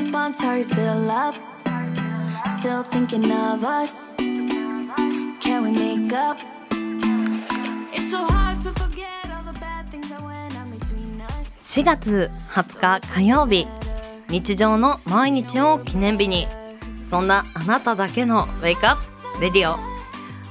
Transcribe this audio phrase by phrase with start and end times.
[0.00, 0.42] response?
[0.44, 1.34] Are you still up?
[2.58, 4.14] Still thinking of us?
[4.16, 6.38] Can we make up?
[7.92, 11.52] It's so hard to forget all the bad things that went on between us.
[11.58, 13.66] 4月20日火曜日
[14.30, 16.46] 日常の毎日を記念日に
[17.04, 19.76] そんなあなただけのウェイクアップレディオ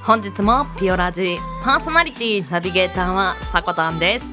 [0.04, 4.26] 本日もピオラジパーソナリティナビゲーターはさこたんです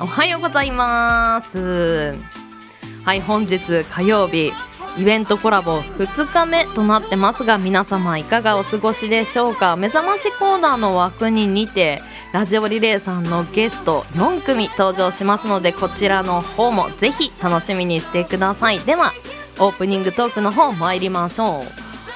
[0.00, 2.33] おはようございます
[3.04, 4.50] はい本日火曜日
[4.96, 9.76] イベントコラボ2日目となってますが皆様いかがお過ごしでしょうか？
[9.76, 12.00] 目覚ましコーナーの枠に似て
[12.32, 18.78] ラジオリレーさんのゲスト4組登場しますのでこちらの方もぜひ楽しみにしてください。
[18.80, 19.12] では
[19.58, 21.64] オープニングトークの方参りましょう。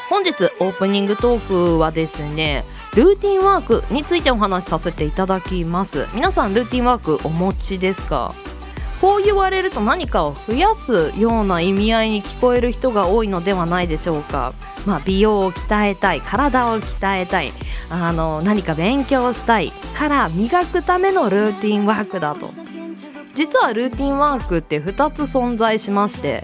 [0.09, 2.65] 本日オープニングトークはですね
[2.97, 6.07] ルーティンワークについてお話しさせていただきます。
[6.15, 8.33] 皆さんルーティンワークお持ちですか？
[9.01, 14.55] こう言われると何かを増やすような意味合いに聞こえる人が多いのではないでしょうか、
[14.87, 17.53] まあ、美容を鍛えたい体を鍛えたい
[17.91, 22.51] あの何か勉強したいから磨くためのルーティンワークだと。
[23.35, 26.43] 実はルーティンワークって2つ存在しまして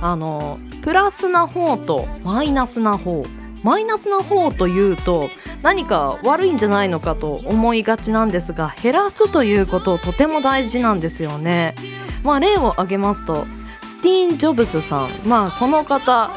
[0.00, 3.24] あのプラスな方とマイナスな方。
[3.62, 5.28] マイナスな方というと
[5.62, 11.74] 何か悪いんじゃないのかと思いがちなんですが減らすということとても大事なんですよね。
[12.22, 13.46] まあ、例を挙げますと
[13.82, 16.30] スティーン・ジョブスさん、まあ、この方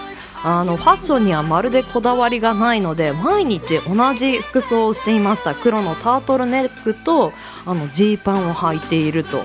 [0.43, 7.33] あのファッションにはまるでこだわりがないので毎日同じ服装をしていました黒のタートルネックと
[7.65, 9.43] あのジーパンを履いていると。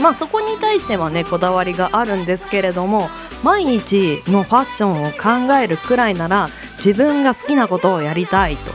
[0.00, 3.10] まあそこに対してはねこだわりがあるんですけれども
[3.42, 6.48] 毎日のファッションを考えるくらいなら
[6.84, 8.70] 自分が好きなことをやりたいと。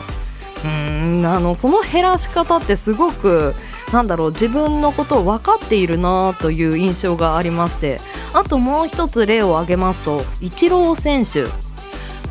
[0.63, 3.53] うーんあのその減らし方ってすごく
[3.91, 8.01] なんだろう自分のことを分かっているなという印象がありまして
[8.33, 11.45] あともう一つ例を挙げますとイチロー選手。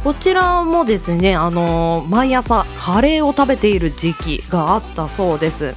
[0.05, 5.75] こちらもですねあの毎朝カレーを食べている時期があったそうです。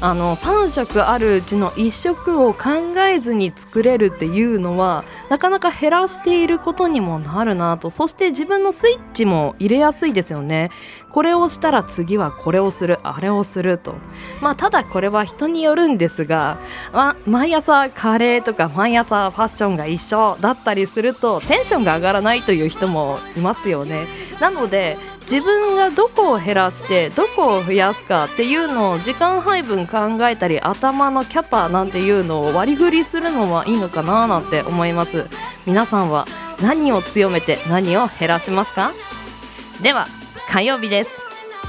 [0.00, 7.88] あの3食あるうちの1食を考えずに作れるっていうのはなかなか減らしていることにもなるなと。
[7.88, 10.70] そして自分のスイッチも入れやすいですよね。
[11.10, 13.94] これをしたら次はこれをするあれをすると。
[14.42, 16.58] まあただこれは人によるんですが、
[16.92, 24.06] ま、毎朝カレーとか毎朝ファッションが一緒だったりするとテンションが上がらないという人もいますよね。
[24.40, 24.98] なので
[25.30, 35.26] 自分がどこを減らしてどこを増やすかっていうのを時間配分考えたり頭のキャパなんていうのを割り振りするのはいいのかななんて思います。
[35.66, 36.26] 皆さんは
[36.62, 38.92] 何を強めて何を減らしますか？
[39.82, 40.06] では
[40.48, 41.10] 火曜日です。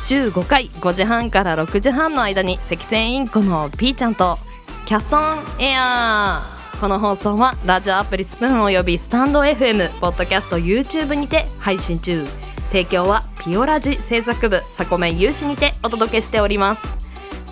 [0.07, 4.37] 週5回5時半から6時半の間に赤線インコのピーちゃんと
[4.85, 5.21] キャストン
[5.59, 6.43] エア。
[6.53, 12.23] ーこの放送はラジオアプリスプーンおよびスタンド FM ポッドキャスト YouTube にて配信中。
[12.71, 16.97] 提供はピオラジ制作部サコメン有志にてお届けしております。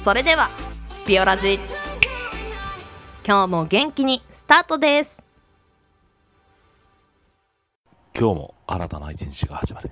[0.03, 0.49] それでは
[1.07, 1.59] ピオラジ。
[3.25, 5.23] 今日も元気にスタートです。
[8.17, 9.91] 今日も新たな一日が始まる。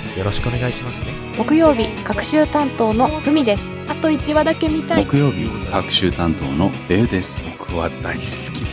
[0.17, 1.13] よろしくお願いしますね。
[1.37, 3.63] 木曜日各週担当のふみです。
[3.87, 5.05] あと1話だけ見たい。
[5.05, 7.43] 木曜日各週担当のデウです。
[7.57, 8.65] 僕は大好き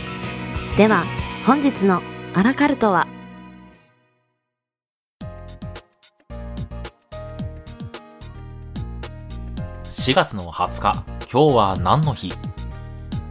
[0.77, 1.05] では
[1.45, 2.01] 本日の
[2.33, 3.07] アラカルトは。
[9.85, 12.33] 4月の20日今日は何の日？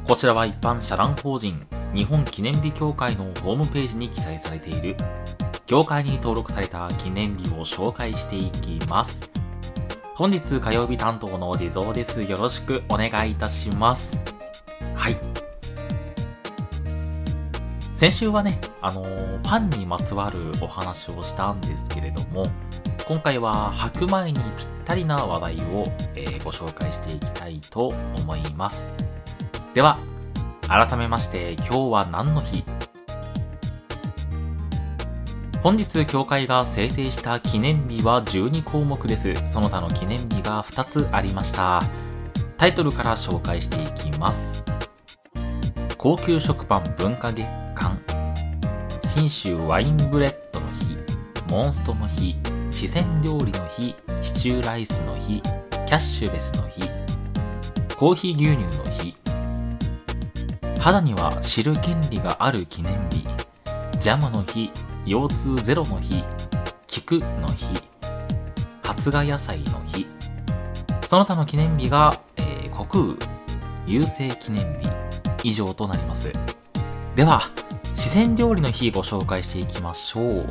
[0.06, 4.96] こちらは一般社団法人日本記念日協会のホームページに記載されている
[5.69, 9.31] 協会に登録された記念日を紹介していきます。
[10.15, 12.23] 本日火曜日担当の地蔵です。
[12.23, 14.19] よろしくお願いいたします。
[14.94, 15.17] はい。
[17.94, 22.47] 先週はね、あのーパンにまつわるお話をしたんですけれども、
[23.06, 25.85] 今回は白米にぴったりな話題を、
[26.15, 28.91] えーご紹介していきたいと思います。
[29.75, 29.99] では、
[30.67, 32.65] 改めまして今日は何の日
[35.60, 39.34] 本日協会が制定した記念日は12項目です。
[39.49, 41.82] その他の記念日が2つありました。
[42.56, 44.64] タイトルから紹介していきます。
[45.96, 47.44] 高級食パン文化月
[47.75, 48.00] 間。
[49.05, 50.96] 信州ワインブレッドの日。
[51.50, 52.37] モンストの日。
[52.70, 53.96] 四川料理の日。
[54.20, 55.43] シチューライスの日。
[55.43, 56.82] キャッシュレスの日。
[57.96, 59.16] コーヒー牛乳の日。
[60.78, 63.26] 肌には知る権利がある記念日。
[63.99, 64.70] ジャムの日。
[65.08, 66.22] 腰痛ゼロの日
[66.87, 67.64] 菊の日
[68.82, 70.06] 発芽野菜の日。
[71.06, 73.16] その他の記念日が、えー、国
[73.87, 74.88] 雨郵政記念日。
[75.44, 76.31] 以上となります。
[77.16, 77.50] では
[77.94, 80.46] 四川料理の日ご紹介していきましょう。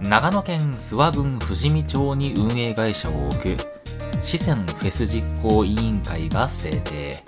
[0.00, 3.56] 長野県諏訪郡富士見町に運営会社を置く
[4.22, 7.22] 四川フェス実行委員会が制定。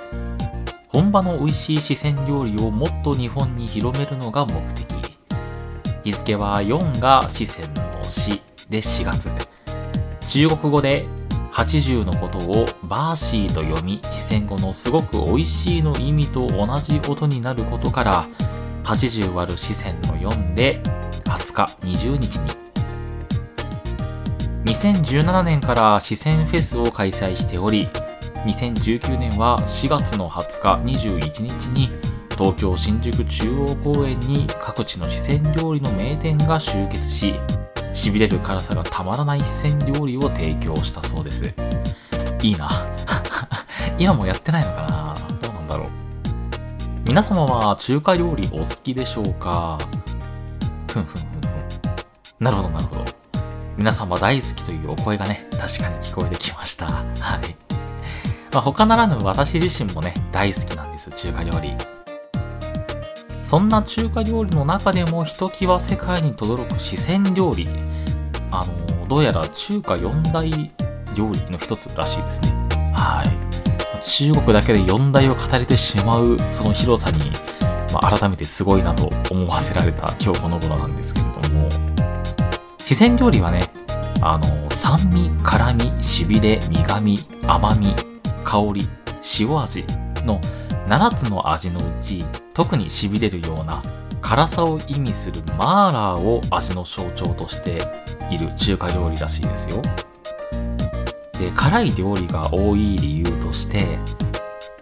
[0.89, 4.98] 本場の美味しい四川料理をもっと日本に広めるのが目的。
[6.05, 9.31] 日付は4が四川の死で4月。
[10.29, 11.07] 中国語で
[11.53, 18.29] 80のことをバーシーと読み四川語のすごく美味しいの意味と同じ音になることから
[18.85, 20.81] 80割る四川の4で
[21.25, 22.69] 20日20日に。
[24.73, 27.89] 2017年から四川フェスを開催しており
[28.45, 31.91] 2019年は4月の20日21日に
[32.39, 37.35] 東京新宿中央公園に各地の四川料理の名店が集結し
[37.93, 41.53] しびれる辛さがたまらない四川料理を提供したそうです。
[42.41, 42.71] いいな。
[43.99, 45.15] 今もやってないのかな？
[45.43, 45.89] どうなんだろう。
[47.05, 49.77] 皆様は中華料理お好きでしょうか？
[50.93, 51.51] ふんふんふんふん。
[52.39, 53.05] なるほどなるほど。
[53.77, 56.87] 皆様大好きというお声がね確かに聞こえてきました。
[56.87, 57.57] はい。
[58.53, 61.77] まあ、他ならぬ私自身もね大好きなんです中華料理。
[63.49, 67.67] そんな中華料理の中でもひときわ世界に轟く四川料理。
[68.51, 72.51] あの、どうやら中華四大料理の一つらしいですね。
[72.93, 74.05] はい。
[74.05, 77.21] 中国だけで四大を語れてしまうその広さに、
[77.95, 81.69] まあ、改めてすごいなと思わせられた今日この頃なんですけれども、
[82.85, 83.61] 四川料理はね、
[84.21, 87.95] あの、酸味、辛味、しびれ、苦味、甘み、
[88.45, 88.87] 香り、
[89.41, 89.87] 塩味
[90.27, 90.39] の
[90.89, 92.25] 7つの味のうち
[92.55, 93.83] 特にしびれるような
[94.23, 97.79] 辛さを意味するマーラーを味の象徴として
[98.31, 99.83] いる中華料理らしいですよ。
[101.39, 103.99] で辛い料理が多い理由として、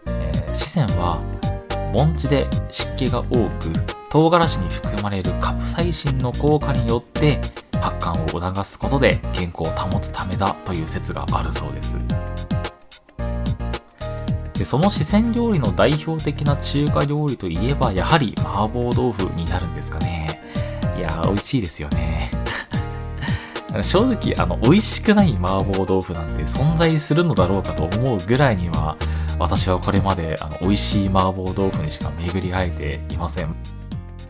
[0.07, 1.23] えー、四川は
[1.93, 3.73] 盆地で湿気が多く
[4.09, 7.41] 唐辛子に含まれるカプサイシンの効果によって
[7.81, 11.97] 発汗を促すことで健康を保つためだという説があるそうです。
[14.59, 20.41] でその四川料理の代表的な中華料理といえばやはり麻婆豆腐になるんですかね。
[20.97, 22.31] いやー美味しいですよね。
[23.83, 28.97] 正直あの美味しくない麻婆豆腐なんて存在するのだろうかと思うぐらいには
[29.39, 33.55] 私はこれまであの美味しい麻婆豆腐にしか巡り会えていません。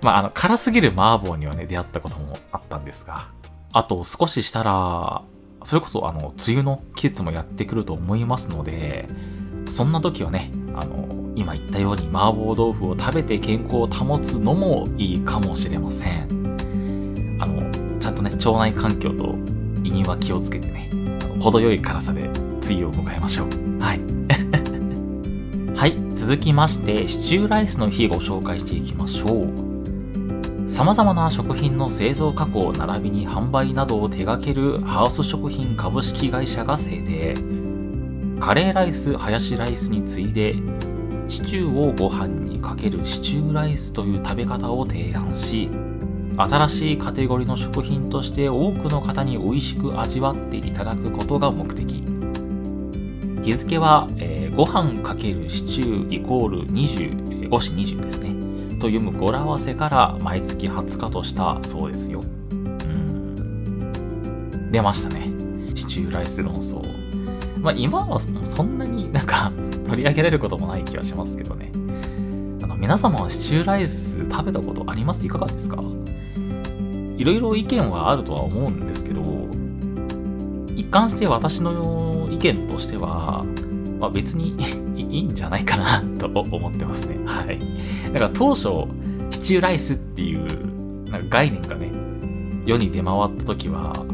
[0.03, 3.29] まああの辛すぎる麻婆にはね出会ったこともあったんですが
[3.73, 5.23] あと少ししたら
[5.65, 9.07] それこそあの梅雨の季節もやってくると思いますので
[9.69, 17.37] そんな時はね、あの、今言ったように麻婆豆腐を食べて健康を保つのもいいかもしれません。
[17.39, 19.35] あの、ちゃんとね、腸内環境と
[19.85, 20.91] 胃には気をつけてね、
[21.41, 22.33] 程よい辛さで梅
[22.71, 23.49] 雨を迎えましょう。
[23.81, 24.01] はい。
[25.77, 29.67] はい、続きまして、シチューライスの日ご紹介していきましょう。
[30.69, 37.56] 様々な食品の製造加工並びに販売などを手掛けるハウス食品株式会社が制定。
[38.41, 40.57] カレーライス、ハヤシライスに次いで、
[41.29, 45.69] シチューをご飯にかけるシチューライスという食べ方を提案し、
[46.37, 52.05] 新しいカテゴリーの食品として多くの方に美味しく味わっていただくことが目的。
[53.43, 58.35] 日付は、えー、ご飯かけるシチューイコール20、5時20ですね。
[58.79, 62.21] と読む語呂合わせから毎月20日としたそうですよ。
[62.21, 62.25] う
[62.55, 64.71] ん。
[64.71, 65.31] 出ましたね。
[65.75, 66.83] シチューライス論争。
[67.67, 69.51] まあ今はそんなになんか
[69.89, 71.73] 取り上げられることもない気はしますけどね。
[72.63, 75.27] あの皆様はシチューライス食べたことあります？
[75.27, 75.83] いかがですか？
[77.19, 79.21] いろいろ意見はあるとは思うんですけど、
[80.77, 83.45] 一貫して私の意見としては、
[83.99, 84.55] まあ、別に
[84.97, 87.17] いいんじゃないかなと思ってますね。
[87.27, 87.59] はい。
[88.13, 88.69] だから当初、
[89.31, 91.91] シチューライスっていうなんか概念がね、
[92.65, 94.05] 世に出回った時は、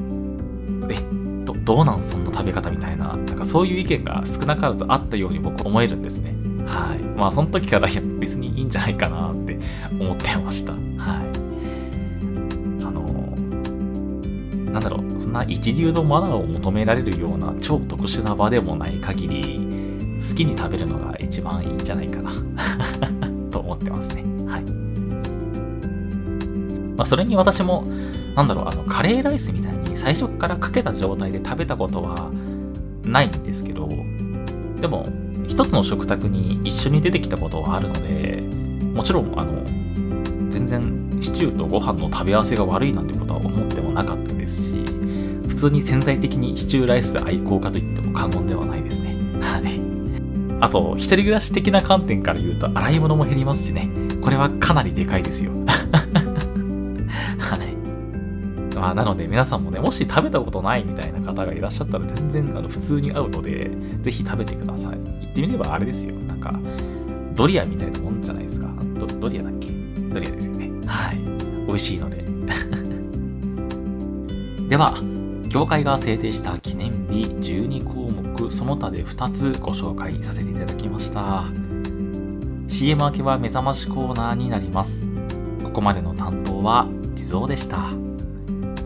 [0.89, 0.97] え、
[1.45, 6.35] どどうなんこんな食べ方みたいな、かそういう意見が少なからずあったように僕思えるんですね。
[6.67, 6.99] はい。
[6.99, 9.59] まあ、その時から、別にいいんじゃないかなって
[9.91, 10.73] 思ってました。
[10.73, 10.83] はい。
[12.85, 13.03] あの、
[14.73, 19.61] なんだろう、そんな一流のマナーを求められるような超特殊な場でもない限り、
[20.21, 22.33] 好きに食べるのが一番いいんじゃないかな
[23.51, 24.25] と思ってますね。
[24.47, 24.63] はい。
[26.97, 27.85] まあ、それに私も、
[28.37, 32.31] なんだろう、あの、カレーライスみたいに最初からかけた状態で食べたことは
[33.13, 33.89] ないんですけど、
[34.81, 35.07] でも、
[35.47, 38.43] 一つの食卓に一緒に出てきたことはあるので、
[38.95, 39.63] もちろん、あの、
[40.49, 44.85] 全然シチューとご飯の食べ合わせが悪いなんてことは思ってもなかったですし、
[45.49, 49.15] 普通に潜在的にシチューライス愛好家と言っても過言ではないですね。
[49.41, 49.81] はい。
[50.61, 53.89] あと、一人暮らし的な観点から言うと、洗い物も減りますしね。
[54.21, 55.53] これはかなりでかいですよ。
[58.83, 63.71] まあ、なので皆さんもね、もし食べたことないみたいな方がいらっしゃったら全然あの普通に合うので、
[64.01, 64.99] ぜひ食べてください。
[65.21, 66.17] 言ってみればあれですよ。
[66.17, 66.59] なんか、
[67.37, 68.67] ドリアみたいなもんじゃないですか。
[68.99, 69.69] ドドリアだっけ？
[70.13, 70.69] ドリアですよね。
[70.85, 71.19] はい。
[71.65, 72.25] 美味しいので。
[74.69, 74.95] では、
[75.49, 81.45] 協会が制定した記念日12項目その他で2つご紹介させていただきました
[82.67, 85.07] CM 明けは目覚ましコーナーになります
[85.63, 87.91] ここまでの担当は地蔵でした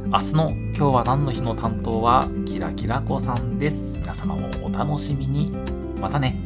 [0.09, 3.99] 明日の今日は何の日の担当はキラキラ子さんです。
[3.99, 5.51] 皆様もお楽しみに。
[6.01, 6.37] またね。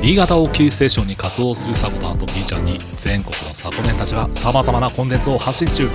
[0.00, 5.88] 新潟をキーステーションに活動するサコタンと B ちゃんに全国のサコメンたちは様々なコンテンツを発信中。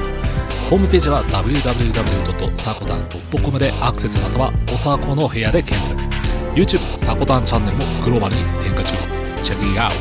[0.70, 6.27] ホームページは www.sakotan.com でアクセスまたはおさこの部屋で検索。
[6.58, 8.98] YouTube サコタンチャンネルもグローバルに展開中。
[9.44, 9.92] チェックイアウ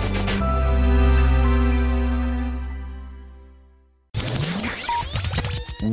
[5.79, 5.87] ト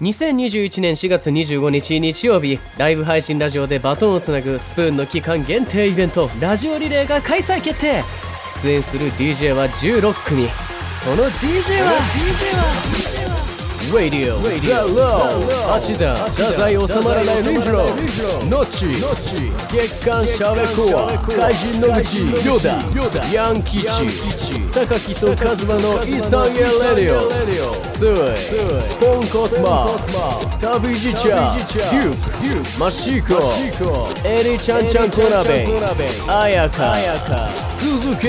[0.00, 2.58] 2021年4月25日日曜日。
[2.78, 8.02] ライブ配信ラジオでバトンをつなぐスプーンの期間限定イベントラジオリレーが開催決定。
[8.60, 10.48] 出演する DJ は16組。
[11.00, 13.13] その DJ は？
[13.92, 15.46] Radio The Low.
[15.70, 17.84] 八田太宰収まらないリンジロ。
[17.84, 18.86] ーノッチ
[19.70, 22.78] 月刊シャベコア怪人野口ヨダ
[23.32, 27.30] ヤン吉榊とカズマのイサンゲレディオ。
[27.94, 28.08] スイ
[29.00, 29.86] ポンコスマ
[30.60, 33.34] タビジチャデュークマシコ
[34.24, 35.66] エリちゃんちゃんコナベ
[36.28, 36.96] アヤカ
[37.68, 38.28] 鈴木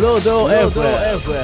[0.00, 0.80] ロド F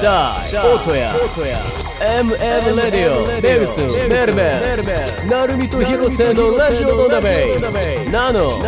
[0.01, 1.86] ダイオトヤ。
[1.99, 4.59] MM レディオベルスメルメ
[5.25, 7.57] ンなるみと広瀬のラジオの鍋
[8.11, 8.61] ナノ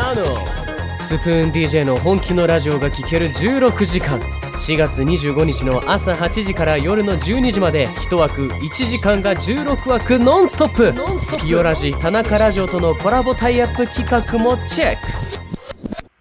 [0.98, 15.01] スプーン DJ の本気のラジオが聴ける16時間4月25日の朝8時から夜の12時まで1枠1時間が16枠ノンストップピオラジ田中ラジオとのコラボタイアップ企画もチェック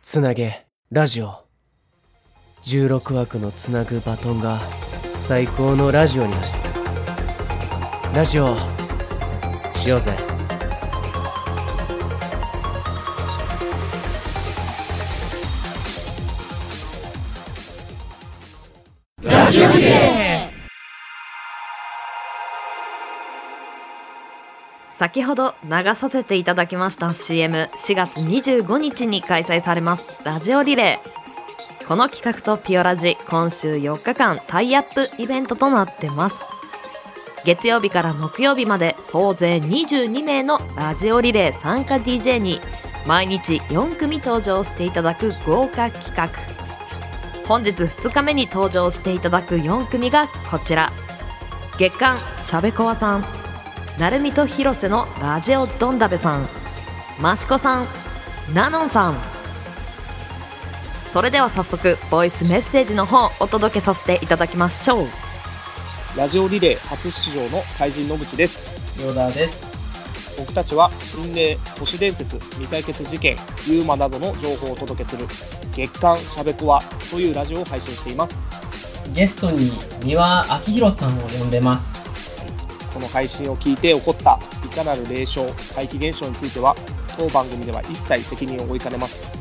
[0.03, 1.43] つなげラジオ
[2.65, 4.61] 16枠のつなぐバトンが
[5.15, 6.58] 最高のラジオになる
[8.19, 8.57] ラジオ。
[9.77, 10.13] しようぜ。
[24.97, 31.87] 先ほど流させていただきました CM4 月25日に開催されますラジオリレー。
[31.87, 36.58] この企画とピオラジ今週4日間タイアップイベントとなってます。
[37.45, 42.61] 月曜日から木曜日まで総勢22名のラジオリレー参加 DJ に
[43.07, 46.29] 毎日4組登場していただく豪華企画。
[47.47, 50.93] 本日2日目に登場していただく4組がこちら。
[51.79, 53.25] 月刊しゃべこわさん
[53.99, 56.49] なるみと広瀬のラジオドンダベさん
[57.21, 57.87] マシコさん
[58.53, 59.17] ナノンさん。
[61.13, 65.28] それでは早速ボイスメッセージの方お届けさせていただきましょう。
[66.17, 68.99] ラジオリレー初出場の怪人野口です。
[69.01, 69.67] ヨダです。
[70.39, 73.37] 僕たちは心霊、都市伝説、未解決事件、
[73.67, 75.27] ユーマなどの情報をお届けする
[75.73, 78.49] 月刊しゃべこわというラジオを配信しています。
[79.13, 79.71] ゲストに
[80.03, 82.03] 三輪明宏さんを呼んでます。
[82.93, 86.75] この配信を聞いて起こったいかなる霊障、怪奇現象については
[87.17, 89.39] 当番組では一切責任を負いかねます。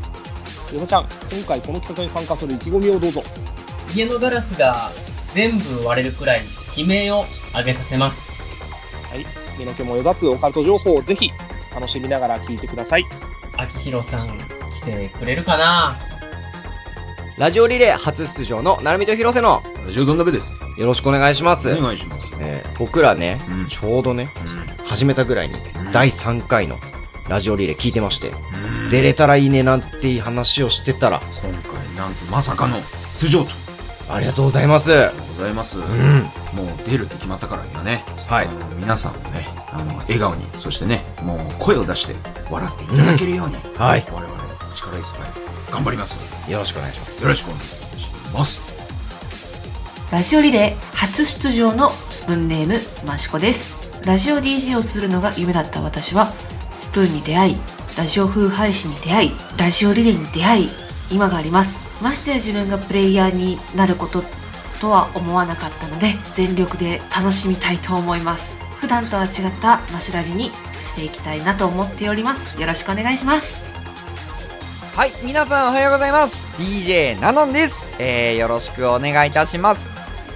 [0.74, 3.24] ヨナちゃん、今回この企画に参加する意気込みをどうぞ。
[3.96, 4.92] 家のガラスが
[5.34, 6.42] 全部割れるくらい
[6.76, 8.32] 悲鳴を上げさせます。
[9.10, 9.26] はい、
[9.58, 11.32] 身の毛もよだつオカルト情報をぜひ
[11.74, 13.06] 楽しみながら聞いてください。
[13.58, 14.38] 明宏さん
[14.82, 16.00] 来てくれるかな？
[17.38, 20.60] ラジオリレー初出場の成美と広瀬のラジオドンナベです。
[20.78, 21.72] よろしくお願いします。
[21.72, 22.34] お願いします。
[22.40, 24.30] えー僕らね、ちょうどね、
[24.86, 25.56] 始めたぐらいに、
[25.92, 26.78] 第3回の
[27.28, 28.32] ラジオリレー聞いてまして、
[28.92, 32.78] 出れたらいいねなんていう話をしてたら、今回なんとまさかの
[33.20, 33.67] 出場と。
[34.10, 34.92] ありがとうございます。
[34.92, 35.78] ありがとうございます。
[35.78, 38.48] んもう出るって決まったからにはね、はい
[38.80, 42.16] 皆さんをね、あの笑顔に、そしてね、もう声を出して
[42.50, 44.38] 笑っていただけるように、うんはい我々
[44.76, 47.22] 力いっぱい頑張りますので、よろしくお願いします。
[47.22, 48.68] よろしくお願いします。
[50.10, 56.28] ラジオリレー初出場のスプーンネームマシコですラジオ DJ をするのが夢だった私は
[56.72, 57.58] スプーンに出会い
[57.98, 60.70] ラジオ風配信に出会いラジオリレーに出会い
[61.12, 64.24] 今がありますましてや自分がプレイヤーになること
[64.80, 70.52] とは思わなかったので全力で楽しみたいと思います普段とは違ったマシュラジに
[70.84, 73.64] していきたいなと思っておりますよろしくお願いします
[74.98, 76.44] はい、皆さんおはようございます。
[76.60, 77.76] DJ ナノンです。
[78.00, 79.86] えー、よろしくお願いいたします。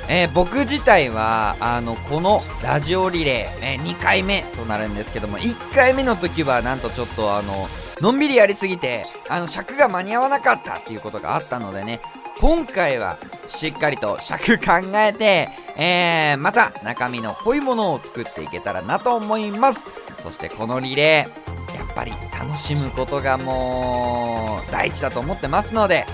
[0.07, 7.67] えー、僕自体は、あの、このラジオリレー、えー、2回目となるんですけども、1回目の時はなんとちょっとあの、
[8.01, 12.01] のんびりやりすぎて、あの、尺が間に合わなかったっていうことがあったのでね、
[12.39, 19.81] 今回はしっかりと尺考えて、えー、また中身の濃いものを作っていけたらなと思います。
[20.23, 26.05] そしてこのリレー、やっぱり楽しむことがもう第一だと思ってますので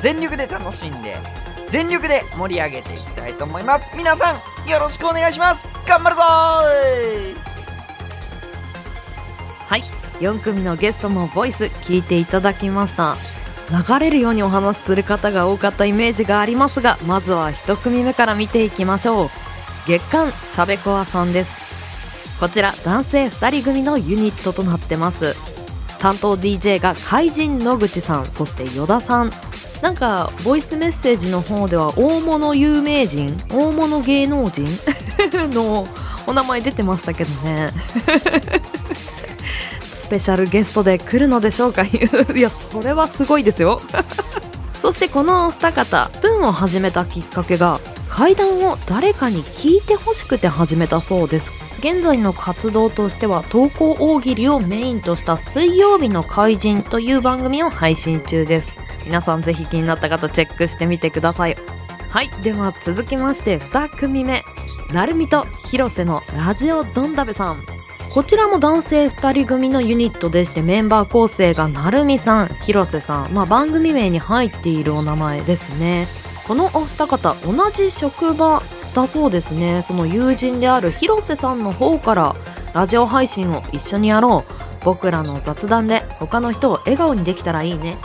[0.00, 1.16] 全力で楽しんで
[1.68, 3.90] 全力で盛り上げていきたいと思います。
[3.96, 5.66] 皆さんよろしくお願いします。
[5.86, 7.55] 頑張るぞー
[9.68, 9.82] はい。
[10.20, 13.16] 4組のゲストのボイス聞いていただきました。
[13.70, 19.30] 流れるようにお話しする方が多かったイメージがありますがまずは1組目から見ていきましょう。
[19.88, 22.38] 月刊しゃべこわさんです。
[22.38, 25.34] こちら男性2人組のユニットとなってます。
[25.98, 29.32] 担当 DJ が怪人野口さんそして依田さん。
[29.82, 34.64] なんかボイスメッセージの方では大物有名人大物芸能人
[35.52, 35.86] の
[36.26, 37.70] お名前出てましたけどね。
[40.06, 41.82] スペシャルゲストで来るのでしょうか？
[42.34, 43.80] いやそれはすごいですよ。
[44.80, 51.50] そしてこのお二方プンを始めたきっかけが怪談を誰かに聞いてほしくて始めたそうです。
[51.80, 58.68] 現在の活動としては投稿大喜利をメインとした水曜日の怪人という番組を配信中です。
[59.04, 61.56] 皆さんぜひ気になった方チェックしてみてください。
[62.10, 64.44] はいでは続きまして2組目。
[64.92, 67.75] なるみと広瀬のラジオドンダベさん。
[68.16, 76.08] こちらも男性2人組のユニットでしてメンバー構成がなるみさん広瀬さん、まあ、番組名に入っているお名前ですね。
[76.48, 78.62] このお二方同じ職場
[78.94, 79.82] だそうですね。
[79.82, 82.36] その友人である広瀬さんの方から
[82.72, 84.54] ラジオ配信を一緒にやろう。
[84.82, 87.98] 僕らの雑談で他の人を笑顔にできたらいいね。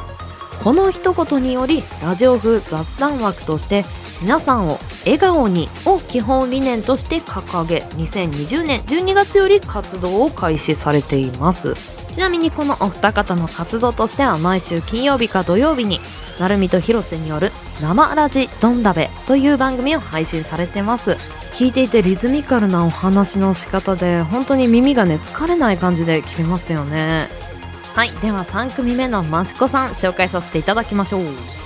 [0.61, 3.85] この一言によりラジオ風雑談枠として
[4.21, 11.73] 皆さんを笑顔にを基本理念として掲げ2020年12月より活動を開始されています。
[12.13, 15.99] ちなみにこのお二方の活動としては毎週金曜日か土曜日に
[16.39, 21.11] なるみと広瀬による生ラジドンダベという番組を配信されてます。
[21.53, 27.27] 聞いていてリズミカルなお話の仕方で本当に耳がね疲れない感じで聞けますよね。
[27.95, 31.60] はいでは3組目のマシコさん紹介させていただきましょう。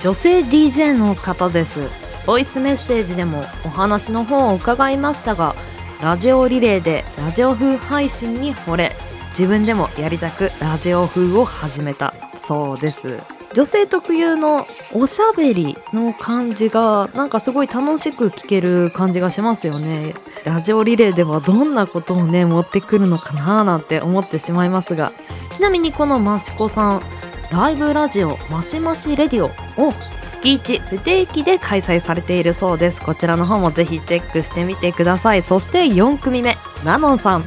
[0.00, 1.80] 女性 DJ の方です。
[2.24, 5.56] ボイスメッセージでもお話の方を伺いましたが
[6.02, 8.92] ラジオリレーでラジオ風配信に惚れ
[9.30, 13.18] 自分でもやりたくラジオ風を始めたそうです。
[13.54, 20.14] 女性特有のおしゃべりの感じがなんかすごい楽しく聞ける感じがしますよね。
[20.44, 25.10] ラジオリレーではどんなことをね持ってくるのかななんて思ってしまいますが。
[25.56, 27.02] ちなみにこのマシコさん
[27.50, 29.46] ライブラジオマシマシレディオ
[29.82, 29.92] を
[30.26, 33.00] 月1不定期で開催されているそうです。
[33.00, 35.42] こちらの方もぜひチェックしてみてください。
[35.42, 37.44] そして4組目ナノンさん。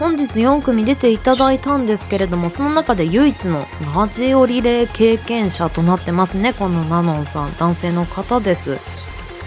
[0.00, 6.52] 本日4組出ていただいたんですけれどもその中で唯一のラジオリレー経験者となってますね。
[6.52, 8.78] このナノンさん男性の方です。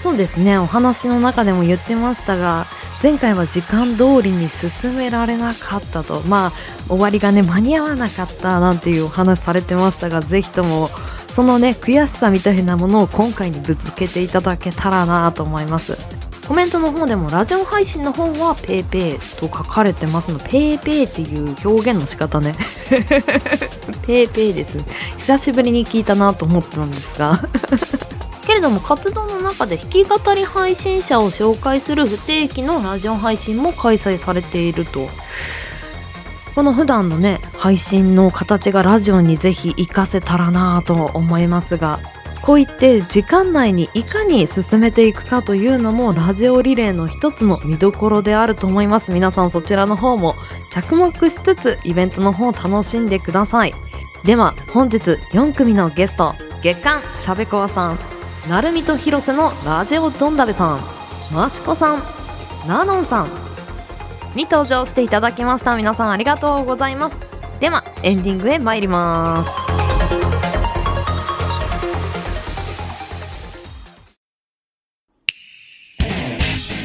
[0.01, 0.57] そうですね。
[0.57, 2.67] お話の中でも言ってましたが
[3.03, 6.21] 前回は時間通りに進められなかったと。
[6.21, 6.51] まあ
[6.87, 10.87] 終わりがね間に合わなかったなんていうお話されてましたがぜひとも
[11.27, 15.97] そのね悔しさみたいなものを今回にぶつけていただけたらなと思います。
[16.47, 20.39] コメントの方でもラジオ配信の方は PayPay と書かれてますの。
[20.39, 22.55] PayPay っていう表現の仕方ね。
[24.07, 24.77] PayPay です
[25.17, 27.37] 久しぶりに聞いたなと思ったんですが。
[28.53, 35.09] けれども活動の中で弾き語り配信者を紹介する不定期のラジオ配信も開催されていると。
[36.53, 41.99] この普段のね配信の形がラジオにぜひ活かせたらなと思いますが
[42.43, 49.11] こういって時間内にいかに進めていくかというのもラジオリレーの一つの見どころであると思います。
[49.11, 50.35] 皆さんそちらの方も
[50.71, 53.73] 着目しつつイベントの方を楽しんでください。
[54.23, 54.97] では本日
[55.31, 58.22] 4組のゲスト月刊しゃべこわさん。
[58.49, 60.79] なるみと広瀬のラジオどんだべさん
[61.33, 62.01] マシコさん
[62.67, 63.29] ナノンさん。
[64.35, 65.75] に登場していただきました。
[65.75, 67.19] 皆さんありがとうございます。
[67.59, 69.62] ではエンディングへ参ります。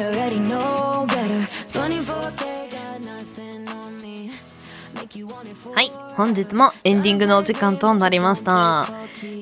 [0.00, 1.40] I already know better.
[1.66, 4.30] 24K got nothing on me.
[5.74, 8.86] はい本日もエンディングのお時間となりました。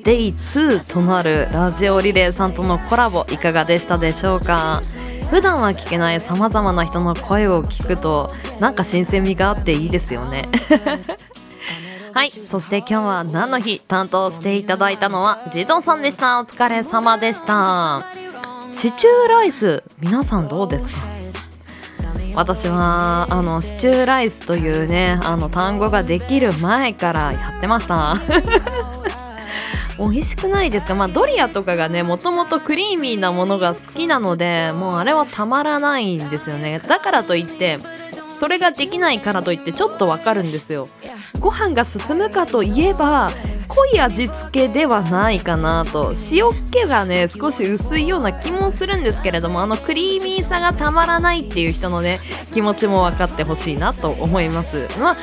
[0.02, 4.82] デイ2となるラジオリレーさんとのコラボいかがでしたでしょうか？
[5.30, 10.48] 普段は聞けないさまざまな人の声を聞くとなんか新鮮味があっていいですよね。
[12.14, 16.40] はいそして今日は何の日担当していただいたのは地蔵さんでした。
[16.40, 18.27] お疲れ様でした。
[18.72, 20.90] シチューライス皆さんどうですか？
[22.35, 28.14] 私はあのシチューライスというねあの単語ができる前からやってました。
[29.98, 30.94] 美味しくないですか？
[30.94, 36.78] まあドリアとかがねもともとクリーミーなものが好きなのでもうあれはたまらないんですよね。
[36.87, 37.81] だからといって
[38.37, 40.88] それができないからといってちょっとわかるんですよ。
[41.40, 43.31] ご飯が進むかといえば
[43.78, 46.12] 濃い味付けではないかなと。
[46.32, 52.18] 塩気がね少し薄いような気もするんですけれどもあのクリーミーさがたまらないっていう人のね
[52.52, 54.88] 気持ちも分かってほしいなと思います。
[54.98, 55.16] まあ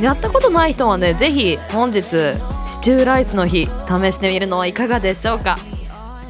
[0.00, 5.58] やったことない人はねぜひ本日シチューライスの日試してみるのはいかがでしょうか。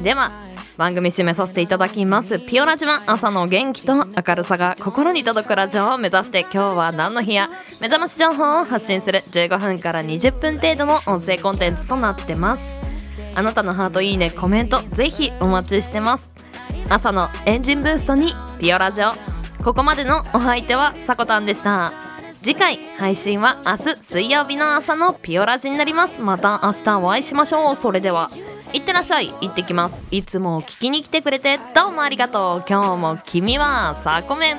[0.01, 0.31] では
[0.77, 2.39] 番組締めさせていただきます。
[2.39, 7.49] ピオラジは朝の元気と明るさが心に届くラジオを目指して今日は何の日や
[7.81, 12.63] 目覚まし情報を発信する15分から20分程度の音声コンテンツとなってます。
[13.35, 16.29] あなたのハートいいねコメントぜひお待ちしてます。
[16.89, 19.11] 朝のエンジンブーストにピオラジオ
[19.63, 21.93] ここまでのお相手はさこたんでした。
[22.33, 26.19] 次回配信は明日水曜日の朝のピオラジになります。
[26.21, 27.75] また明日お会いしましょう。
[27.75, 28.29] それでは。
[28.91, 29.33] ってらっしゃい。
[29.41, 30.03] 行ってきます。
[30.11, 32.65] いつも聞きに来てくれてどうもありがとう。
[32.67, 34.57] 今日も君はさコメン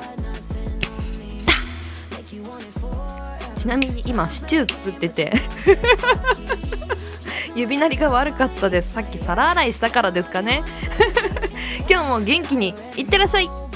[3.55, 5.33] ちなみに今シチュー作ってて。
[7.55, 8.93] 指鳴りが悪かったです。
[8.93, 10.63] さっき皿洗いしたからですかね。
[11.87, 13.72] 今日も元気にいってらっしゃい。